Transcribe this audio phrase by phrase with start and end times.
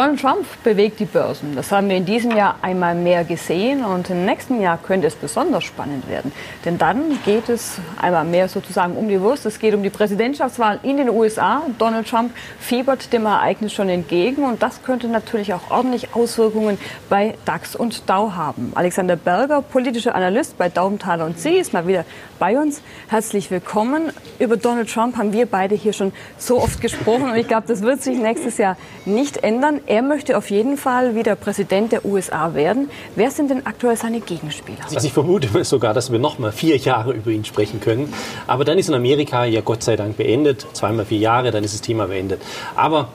[0.00, 1.54] Donald Trump bewegt die Börsen.
[1.54, 5.14] Das haben wir in diesem Jahr einmal mehr gesehen und im nächsten Jahr könnte es
[5.14, 6.32] besonders spannend werden.
[6.64, 9.44] Denn dann geht es einmal mehr sozusagen um die Wurst.
[9.44, 11.60] Es geht um die Präsidentschaftswahl in den USA.
[11.78, 16.78] Donald Trump fiebert dem Ereignis schon entgegen und das könnte natürlich auch ordentlich Auswirkungen
[17.10, 18.72] bei DAX und Dow haben.
[18.76, 22.06] Alexander Berger, politischer Analyst bei Daumentaler und Sie, ist mal wieder
[22.38, 22.80] bei uns.
[23.08, 24.14] Herzlich willkommen.
[24.38, 27.82] Über Donald Trump haben wir beide hier schon so oft gesprochen und ich glaube, das
[27.82, 29.82] wird sich nächstes Jahr nicht ändern.
[29.90, 32.88] Er möchte auf jeden Fall wieder Präsident der USA werden.
[33.16, 34.78] Wer sind denn aktuell seine Gegenspieler?
[34.84, 38.14] Also ich vermute sogar, dass wir noch mal vier Jahre über ihn sprechen können.
[38.46, 40.64] Aber dann ist in Amerika ja Gott sei Dank beendet.
[40.74, 42.40] Zweimal vier Jahre, dann ist das Thema beendet.
[42.76, 43.08] Aber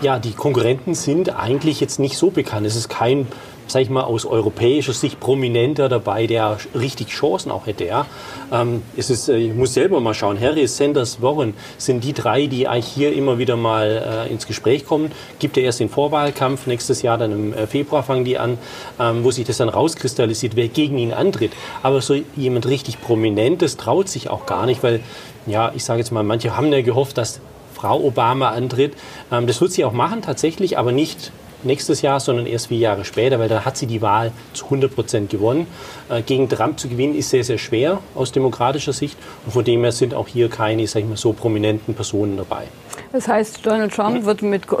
[0.00, 2.66] ja, die Konkurrenten sind eigentlich jetzt nicht so bekannt.
[2.66, 3.28] Es ist kein
[3.66, 7.84] sag ich mal, aus europäischer Sicht prominenter dabei, der richtig Chancen auch hätte.
[7.84, 8.06] Ja.
[8.52, 12.46] Ähm, es ist, äh, ich muss selber mal schauen, Harris, Sanders, Warren sind die drei,
[12.46, 15.10] die eigentlich hier immer wieder mal äh, ins Gespräch kommen.
[15.38, 18.58] Gibt ja erst den Vorwahlkampf, nächstes Jahr, dann im äh, Februar fangen die an,
[19.00, 21.52] ähm, wo sich das dann rauskristallisiert, wer gegen ihn antritt.
[21.82, 25.00] Aber so jemand richtig Prominentes traut sich auch gar nicht, weil,
[25.46, 27.40] ja, ich sage jetzt mal, manche haben ja gehofft, dass
[27.74, 28.94] Frau Obama antritt.
[29.30, 31.32] Ähm, das wird sie auch machen tatsächlich, aber nicht
[31.66, 34.94] nächstes Jahr, sondern erst vier Jahre später, weil dann hat sie die Wahl zu 100
[34.94, 35.66] Prozent gewonnen.
[36.08, 39.82] Äh, gegen Trump zu gewinnen ist sehr, sehr schwer aus demokratischer Sicht und von dem
[39.82, 42.64] her sind auch hier keine, sag ich mal, so prominenten Personen dabei.
[43.12, 44.76] Das heißt, Donald Trump wird mit äh,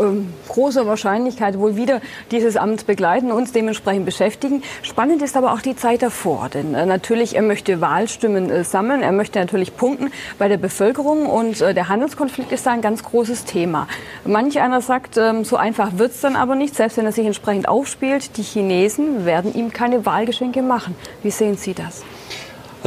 [0.48, 2.00] großer Wahrscheinlichkeit wohl wieder
[2.30, 4.62] dieses Amt begleiten, uns dementsprechend beschäftigen.
[4.82, 9.02] Spannend ist aber auch die Zeit davor, denn äh, natürlich, er möchte Wahlstimmen äh, sammeln,
[9.02, 13.02] er möchte natürlich punkten bei der Bevölkerung und äh, der Handelskonflikt ist da ein ganz
[13.02, 13.88] großes Thema.
[14.24, 17.26] Manch einer sagt, ähm, so einfach wird es dann aber nicht, selbst wenn er sich
[17.26, 18.36] entsprechend aufspielt.
[18.36, 20.94] Die Chinesen werden ihm keine Wahlgeschenke machen.
[21.22, 22.04] Wie sehen Sie das?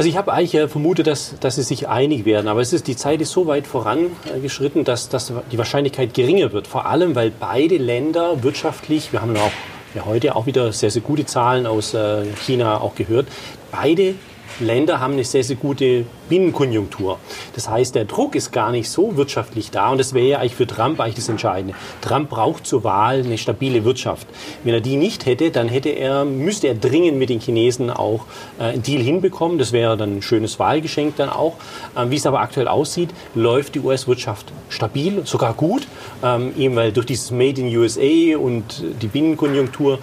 [0.00, 2.96] Also ich habe eigentlich vermutet, dass, dass sie sich einig werden, aber es ist, die
[2.96, 6.66] Zeit ist so weit vorangeschritten, dass, dass die Wahrscheinlichkeit geringer wird.
[6.66, 9.52] Vor allem, weil beide Länder wirtschaftlich, wir haben auch
[9.94, 13.26] ja, heute auch wieder sehr, sehr gute Zahlen aus äh, China auch gehört,
[13.70, 14.14] beide
[14.58, 17.18] Länder haben eine sehr, sehr gute Binnenkonjunktur.
[17.54, 20.54] Das heißt, der Druck ist gar nicht so wirtschaftlich da und das wäre ja eigentlich
[20.54, 21.74] für Trump eigentlich das Entscheidende.
[22.00, 24.26] Trump braucht zur Wahl eine stabile Wirtschaft.
[24.64, 28.26] Wenn er die nicht hätte, dann hätte er, müsste er dringend mit den Chinesen auch
[28.58, 29.58] äh, einen Deal hinbekommen.
[29.58, 31.56] Das wäre dann ein schönes Wahlgeschenk dann auch.
[31.96, 35.86] Ähm, wie es aber aktuell aussieht, läuft die US-Wirtschaft stabil, sogar gut,
[36.22, 39.98] ähm, eben weil durch dieses Made in USA und die Binnenkonjunktur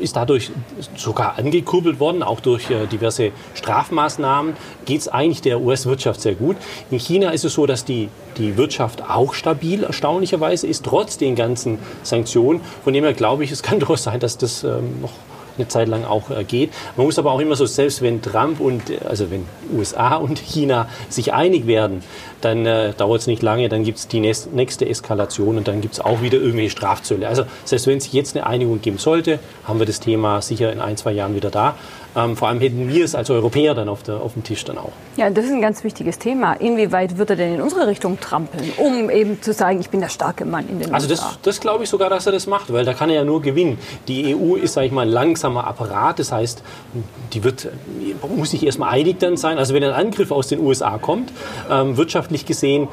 [0.00, 0.50] ist dadurch
[0.96, 6.56] sogar angekurbelt worden, auch durch äh, diverse Strafmaßnahmen geht es eigentlich der US-Wirtschaft sehr gut.
[6.90, 11.34] In China ist es so, dass die, die Wirtschaft auch stabil, erstaunlicherweise ist, trotz den
[11.34, 12.60] ganzen Sanktionen.
[12.84, 15.12] Von dem her glaube ich, es kann durchaus sein, dass das ähm, noch
[15.58, 16.70] eine Zeit lang auch äh, geht.
[16.96, 19.44] Man muss aber auch immer so, selbst wenn Trump und, also wenn
[19.74, 22.02] USA und China sich einig werden,
[22.40, 25.94] dann äh, dauert es nicht lange, dann gibt es die nächste Eskalation und dann gibt
[25.94, 27.26] es auch wieder irgendwelche Strafzölle.
[27.28, 30.80] Also selbst wenn es jetzt eine Einigung geben sollte, haben wir das Thema sicher in
[30.80, 31.74] ein, zwei Jahren wieder da.
[32.16, 34.78] Ähm, vor allem hätten wir es als Europäer dann auf, der, auf dem Tisch dann
[34.78, 34.92] auch.
[35.16, 36.54] Ja, das ist ein ganz wichtiges Thema.
[36.54, 40.08] Inwieweit wird er denn in unsere Richtung trampeln, um eben zu sagen, ich bin der
[40.08, 41.24] starke Mann in den also USA?
[41.24, 43.24] Also das, das glaube ich sogar, dass er das macht, weil da kann er ja
[43.24, 43.78] nur gewinnen.
[44.08, 45.10] Die EU ist, sage ich mal, ein
[45.46, 46.18] langsamer Apparat.
[46.18, 46.62] Das heißt,
[47.32, 47.68] die wird,
[48.28, 49.58] muss sich erstmal einig dann sein.
[49.58, 51.32] Also wenn ein Angriff aus den USA kommt,
[51.70, 52.88] ähm, wirtschaftlich gesehen,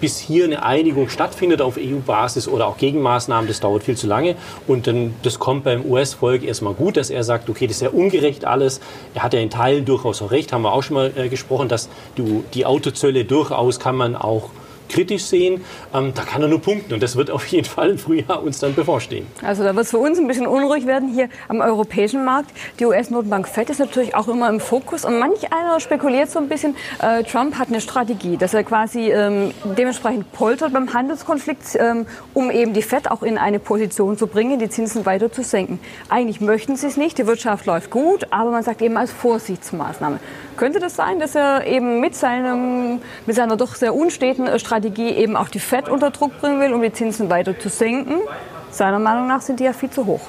[0.00, 4.36] bis hier eine Einigung stattfindet auf EU-Basis oder auch Gegenmaßnahmen, das dauert viel zu lange.
[4.66, 7.90] Und dann, das kommt beim US-Volk erstmal gut, dass er sagt, okay, das ist ja
[7.90, 8.80] ungerecht alles.
[9.14, 11.68] Er hat ja in Teilen durchaus auch recht, haben wir auch schon mal äh, gesprochen,
[11.68, 14.50] dass du, die Autozölle durchaus kann man auch
[14.92, 15.64] kritisch sehen,
[15.94, 16.94] ähm, da kann er nur punkten.
[16.94, 19.26] Und das wird auf jeden Fall im Frühjahr uns dann bevorstehen.
[19.42, 22.50] Also da wird es für uns ein bisschen unruhig werden hier am europäischen Markt.
[22.78, 25.04] Die US-Notenbank FED ist natürlich auch immer im Fokus.
[25.04, 29.10] Und manch einer spekuliert so ein bisschen, äh, Trump hat eine Strategie, dass er quasi
[29.10, 34.26] ähm, dementsprechend poltert beim Handelskonflikt, ähm, um eben die FED auch in eine Position zu
[34.26, 35.80] bringen, die Zinsen weiter zu senken.
[36.08, 40.20] Eigentlich möchten sie es nicht, die Wirtschaft läuft gut, aber man sagt eben als Vorsichtsmaßnahme.
[40.56, 45.10] Könnte das sein, dass er eben mit, seinem, mit seiner doch sehr unsteten äh, Strategie
[45.10, 48.16] eben auch die FED unter Druck bringen will, um die Zinsen weiter zu senken?
[48.72, 50.22] Seiner Meinung nach sind die ja viel zu hoch.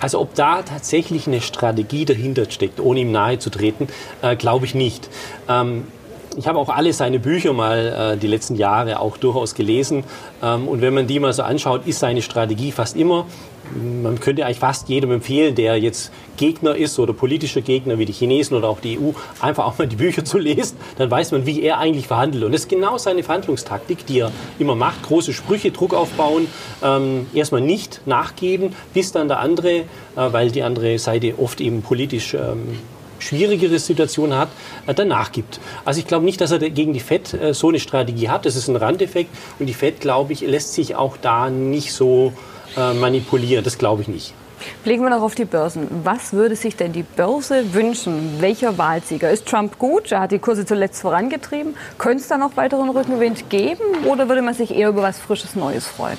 [0.00, 3.88] Also ob da tatsächlich eine Strategie dahinter steckt, ohne ihm nahe zu treten,
[4.22, 5.08] äh, glaube ich nicht.
[5.48, 5.88] Ähm,
[6.38, 10.04] ich habe auch alle seine Bücher mal äh, die letzten Jahre auch durchaus gelesen.
[10.42, 13.26] Ähm, und wenn man die mal so anschaut, ist seine Strategie fast immer,
[13.74, 18.12] man könnte eigentlich fast jedem empfehlen, der jetzt Gegner ist oder politischer Gegner wie die
[18.12, 20.76] Chinesen oder auch die EU, einfach auch mal die Bücher zu lesen.
[20.96, 22.44] Dann weiß man, wie er eigentlich verhandelt.
[22.44, 25.02] Und das ist genau seine Verhandlungstaktik, die er immer macht.
[25.02, 26.46] Große Sprüche, Druck aufbauen,
[26.82, 31.82] ähm, erstmal nicht nachgeben, bis dann der andere, äh, weil die andere Seite oft eben
[31.82, 32.78] politisch ähm,
[33.18, 34.48] schwierigere Situation hat,
[34.86, 35.60] äh, danach gibt.
[35.84, 38.46] Also ich glaube nicht, dass er gegen die FED äh, so eine Strategie hat.
[38.46, 39.30] Das ist ein Randeffekt.
[39.58, 42.32] Und die FED, glaube ich, lässt sich auch da nicht so
[42.76, 43.64] äh, manipulieren.
[43.64, 44.34] Das glaube ich nicht.
[44.82, 45.88] Blicken wir noch auf die Börsen.
[46.04, 48.36] Was würde sich denn die Börse wünschen?
[48.40, 49.30] Welcher Wahlsieger?
[49.30, 50.10] Ist Trump gut?
[50.12, 51.76] Er hat die Kurse zuletzt vorangetrieben.
[51.96, 53.82] Könnte es da noch weiteren Rückenwind geben?
[54.06, 56.18] Oder würde man sich eher über was Frisches Neues freuen?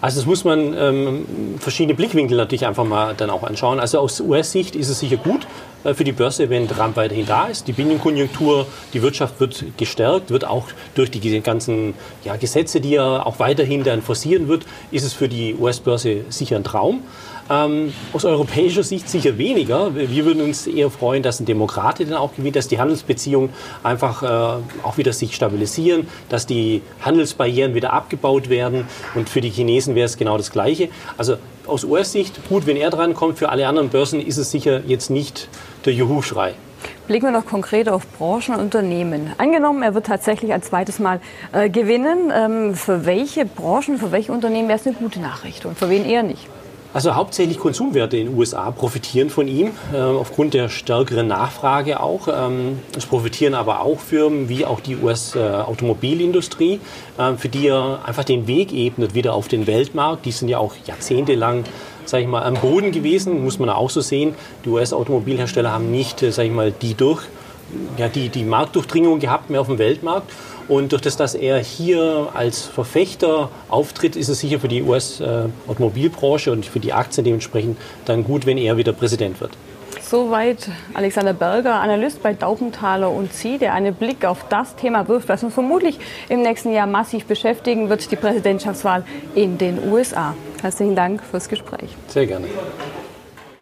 [0.00, 1.26] Also das muss man ähm,
[1.60, 3.78] verschiedene Blickwinkel natürlich einfach mal dann auch anschauen.
[3.78, 5.46] Also aus US-Sicht ist es sicher gut
[5.94, 7.66] für die Börse, wenn Trump weiterhin da ist.
[7.68, 11.94] Die Binnenkonjunktur, die Wirtschaft wird gestärkt, wird auch durch die ganzen
[12.24, 16.56] ja, Gesetze, die er auch weiterhin dann forcieren wird, ist es für die US-Börse sicher
[16.56, 17.02] ein Traum.
[17.50, 19.94] Ähm, aus europäischer Sicht sicher weniger.
[19.94, 23.50] Wir würden uns eher freuen, dass ein Demokrat dann auch gewinnt, dass die Handelsbeziehungen
[23.82, 28.86] einfach äh, auch wieder sich stabilisieren, dass die Handelsbarrieren wieder abgebaut werden.
[29.14, 30.88] Und für die Chinesen wäre es genau das Gleiche.
[31.18, 31.36] Also
[31.66, 33.38] aus US-Sicht gut, wenn er dran kommt.
[33.38, 35.48] Für alle anderen Börsen ist es sicher jetzt nicht
[35.84, 36.54] der Juhu-Schrei.
[37.06, 39.32] Blicken wir noch konkret auf Branchen und Unternehmen.
[39.38, 41.20] Angenommen, er wird tatsächlich ein zweites Mal
[41.52, 42.32] äh, gewinnen.
[42.34, 46.04] Ähm, für welche Branchen, für welche Unternehmen wäre es eine gute Nachricht und für wen
[46.04, 46.48] eher nicht?
[46.94, 52.28] Also hauptsächlich Konsumwerte in den USA profitieren von ihm, äh, aufgrund der stärkeren Nachfrage auch.
[52.28, 56.80] Ähm, es profitieren aber auch Firmen wie auch die US-Automobilindustrie,
[57.16, 60.26] äh, für die er einfach den Weg ebnet wieder auf den Weltmarkt.
[60.26, 61.64] Die sind ja auch jahrzehntelang
[62.04, 64.34] sage ich mal, am Boden gewesen, muss man auch so sehen.
[64.64, 67.22] Die US-Automobilhersteller haben nicht, äh, sage ich mal, die durch
[67.96, 70.30] ja, die, die Marktdurchdringung gehabt mehr auf dem Weltmarkt.
[70.68, 76.52] Und durch das, dass er hier als Verfechter auftritt, ist es sicher für die US-Automobilbranche
[76.52, 79.52] und für die Aktien dementsprechend dann gut, wenn er wieder Präsident wird.
[80.00, 85.28] Soweit Alexander Berger, Analyst bei Daubenthaler und Sie, der einen Blick auf das Thema wirft,
[85.28, 85.98] was uns vermutlich
[86.28, 89.04] im nächsten Jahr massiv beschäftigen wird, die Präsidentschaftswahl
[89.34, 90.34] in den USA.
[90.60, 91.96] Herzlichen Dank fürs Gespräch.
[92.08, 92.46] Sehr gerne.